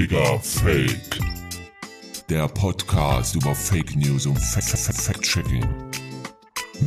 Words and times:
Digger 0.00 0.40
Fake. 0.40 1.20
Der 2.30 2.48
Podcast 2.48 3.34
über 3.36 3.54
Fake 3.54 3.94
News 3.96 4.24
und 4.24 4.38
Fact-Checking. 4.38 5.62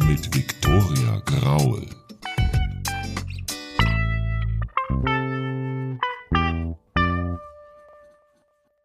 Mit 0.07 0.35
Viktoria 0.35 1.21
Graul. 1.23 1.87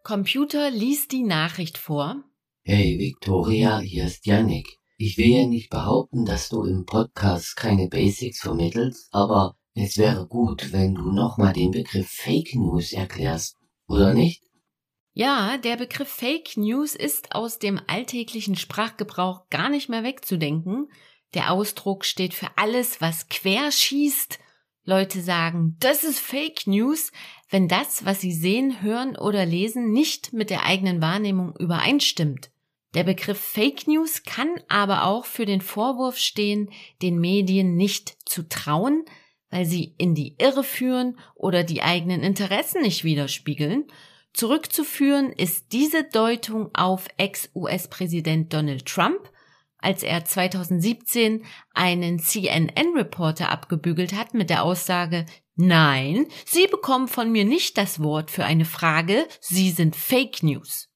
Computer 0.02 0.70
liest 0.72 1.12
die 1.12 1.22
Nachricht 1.22 1.79
vor. 1.79 2.22
Hey 2.64 2.98
Viktoria, 2.98 3.79
hier 3.79 4.04
ist 4.04 4.26
Yannick. 4.26 4.79
Ich 4.98 5.16
will 5.16 5.29
ja 5.29 5.46
nicht 5.46 5.70
behaupten, 5.70 6.26
dass 6.26 6.50
du 6.50 6.64
im 6.64 6.84
Podcast 6.84 7.56
keine 7.56 7.88
Basics 7.88 8.40
vermittelst, 8.40 9.08
aber 9.10 9.56
es 9.72 9.96
wäre 9.96 10.26
gut, 10.26 10.70
wenn 10.74 10.96
du 10.96 11.12
nochmal 11.12 11.54
den 11.54 11.70
Begriff 11.70 12.10
Fake 12.10 12.54
News 12.54 12.92
erklärst, 12.92 13.58
oder 13.89 14.14
nicht? 14.14 14.42
Ja, 15.12 15.59
der 15.59 15.77
Begriff 15.77 16.09
Fake 16.09 16.56
News 16.56 16.95
ist 16.95 17.34
aus 17.34 17.59
dem 17.59 17.80
alltäglichen 17.88 18.55
Sprachgebrauch 18.55 19.48
gar 19.51 19.69
nicht 19.69 19.88
mehr 19.88 20.05
wegzudenken. 20.05 20.88
Der 21.34 21.51
Ausdruck 21.51 22.05
steht 22.05 22.34
für 22.34 22.48
alles, 22.56 23.01
was 23.01 23.29
querschießt. 23.29 24.38
Leute 24.84 25.20
sagen, 25.20 25.77
das 25.80 26.05
ist 26.05 26.20
Fake 26.20 26.66
News, 26.66 27.10
wenn 27.51 27.69
das, 27.69 28.05
was 28.05 28.20
sie 28.20 28.32
sehen, 28.32 28.80
hören 28.80 29.16
oder 29.16 29.45
lesen, 29.45 29.91
nicht 29.91 30.32
mit 30.32 30.51
der 30.51 30.65
eigenen 30.65 31.02
Wahrnehmung 31.02 31.55
übereinstimmt. 31.59 32.51
Der 32.95 33.05
Begriff 33.05 33.38
Fake 33.38 33.87
News 33.87 34.23
kann 34.23 34.48
aber 34.68 35.05
auch 35.05 35.27
für 35.27 35.45
den 35.45 35.60
Vorwurf 35.60 36.16
stehen, 36.16 36.70
den 37.02 37.18
Medien 37.18 37.74
nicht 37.74 38.16
zu 38.24 38.48
trauen, 38.48 39.05
weil 39.51 39.65
sie 39.65 39.95
in 39.98 40.15
die 40.15 40.34
Irre 40.38 40.65
führen 40.65 41.19
oder 41.34 41.65
die 41.65 41.83
eigenen 41.83 42.23
Interessen 42.23 42.83
nicht 42.83 43.05
widerspiegeln. 43.05 43.84
Zurückzuführen 44.34 45.33
ist 45.33 45.73
diese 45.73 46.05
Deutung 46.05 46.74
auf 46.74 47.09
Ex-US-Präsident 47.16 48.52
Donald 48.52 48.87
Trump, 48.87 49.30
als 49.79 50.02
er 50.02 50.24
2017 50.24 51.45
einen 51.73 52.18
CNN-Reporter 52.18 53.51
abgebügelt 53.51 54.13
hat 54.13 54.35
mit 54.35 54.51
der 54.51 54.65
Aussage, 54.65 55.24
nein, 55.55 56.27
Sie 56.45 56.66
bekommen 56.66 57.09
von 57.09 57.30
mir 57.30 57.45
nicht 57.45 57.79
das 57.79 58.02
Wort 58.02 58.30
für 58.30 58.45
eine 58.45 58.65
Frage, 58.65 59.27
Sie 59.40 59.71
sind 59.71 59.96
Fake 59.96 60.43
News. 60.43 60.88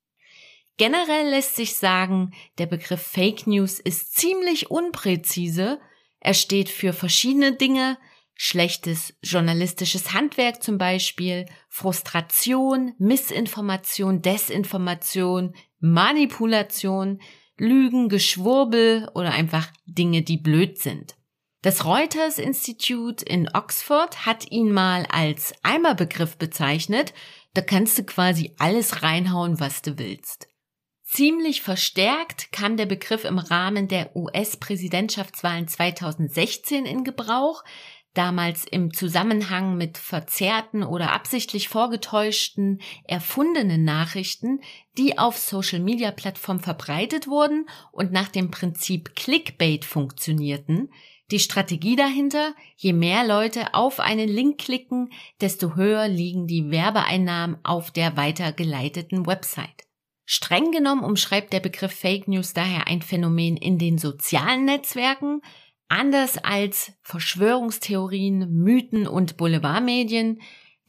Generell 0.77 1.31
lässt 1.31 1.57
sich 1.57 1.77
sagen, 1.77 2.33
der 2.59 2.67
Begriff 2.67 3.03
Fake 3.03 3.47
News 3.47 3.79
ist 3.79 4.17
ziemlich 4.17 4.71
unpräzise, 4.71 5.81
er 6.19 6.35
steht 6.35 6.69
für 6.69 6.93
verschiedene 6.93 7.53
Dinge, 7.53 7.99
schlechtes 8.35 9.15
journalistisches 9.23 10.13
Handwerk 10.13 10.63
zum 10.63 10.79
Beispiel, 10.79 11.47
Frustration, 11.69 12.95
Missinformation, 12.99 14.23
Desinformation, 14.23 15.55
Manipulation, 15.81 17.21
Lügen, 17.57 18.09
Geschwurbel 18.09 19.09
oder 19.15 19.33
einfach 19.33 19.69
Dinge, 19.87 20.23
die 20.23 20.39
blöd 20.39 20.79
sind. 20.79 21.17
Das 21.63 21.85
Reuters 21.85 22.39
Institute 22.39 23.25
in 23.25 23.49
Oxford 23.55 24.27
hat 24.27 24.51
ihn 24.51 24.73
mal 24.73 25.07
als 25.07 25.55
Eimerbegriff 25.63 26.37
bezeichnet, 26.37 27.15
da 27.55 27.61
kannst 27.61 27.99
du 27.99 28.05
quasi 28.05 28.55
alles 28.59 29.03
reinhauen, 29.03 29.61
was 29.61 29.83
du 29.83 29.99
willst. 29.99 30.49
Ziemlich 31.05 31.63
verstärkt 31.63 32.51
kam 32.53 32.77
der 32.77 32.87
Begriff 32.87 33.25
im 33.25 33.39
Rahmen 33.39 33.87
der 33.87 34.17
US-Präsidentschaftswahlen 34.17 35.69
2016 35.69 36.87
in 36.87 37.05
Gebrauch, 37.05 37.63
damals 38.15 38.65
im 38.65 38.93
Zusammenhang 38.93 39.77
mit 39.77 39.99
verzerrten 39.99 40.83
oder 40.83 41.13
absichtlich 41.13 41.69
vorgetäuschten, 41.69 42.81
erfundenen 43.05 43.85
Nachrichten, 43.85 44.61
die 44.99 45.19
auf 45.19 45.39
Social-Media-Plattformen 45.39 46.61
verbreitet 46.61 47.27
wurden 47.27 47.67
und 47.91 48.13
nach 48.13 48.29
dem 48.29 48.51
Prinzip 48.51 49.15
Clickbait 49.17 49.85
funktionierten. 49.85 50.91
Die 51.31 51.39
Strategie 51.39 51.97
dahinter, 51.97 52.55
je 52.77 52.93
mehr 52.93 53.27
Leute 53.27 53.73
auf 53.73 54.01
einen 54.01 54.29
Link 54.29 54.59
klicken, 54.59 55.11
desto 55.41 55.77
höher 55.77 56.07
liegen 56.07 56.47
die 56.47 56.71
Werbeeinnahmen 56.71 57.57
auf 57.63 57.91
der 57.91 58.19
weitergeleiteten 58.19 59.27
Website. 59.27 59.87
Streng 60.25 60.71
genommen 60.71 61.05
umschreibt 61.05 61.53
der 61.53 61.61
Begriff 61.61 61.93
Fake 61.93 62.29
News 62.29 62.53
daher 62.53 62.87
ein 62.87 63.03
Phänomen 63.03 63.57
in 63.57 63.79
den 63.79 63.99
sozialen 63.99 64.67
Netzwerken, 64.67 65.41
Anders 65.95 66.39
als 66.39 66.95
Verschwörungstheorien, 67.03 68.51
Mythen 68.51 69.07
und 69.07 69.37
Boulevardmedien, 69.37 70.41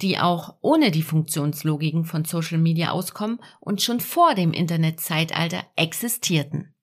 die 0.02 0.18
auch 0.18 0.56
ohne 0.62 0.92
die 0.92 1.02
Funktionslogiken 1.02 2.06
von 2.06 2.24
Social 2.24 2.58
Media 2.58 2.92
auskommen 2.92 3.40
und 3.60 3.82
schon 3.82 4.00
vor 4.00 4.34
dem 4.34 4.54
Internetzeitalter 4.54 5.66
existierten. 5.76 6.74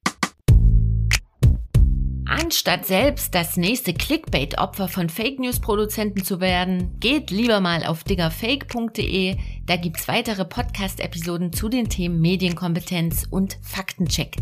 Anstatt 2.27 2.85
selbst 2.85 3.35
das 3.35 3.57
nächste 3.57 3.95
Clickbait-Opfer 3.95 4.89
von 4.89 5.09
Fake 5.09 5.41
News-Produzenten 5.41 6.23
zu 6.23 6.41
werden, 6.41 7.01
geht 7.01 7.31
lieber 7.31 7.61
mal 7.61 7.87
auf 7.87 8.05
diggerfake.de. 8.05 9.39
Da 9.65 9.77
gibt's 9.77 10.09
weitere 10.09 10.45
Podcast-Episoden 10.45 11.55
zu 11.55 11.71
den 11.71 11.89
Themen 11.89 12.21
Medienkompetenz 12.21 13.27
und 13.31 13.57
Faktencheck. 13.63 14.37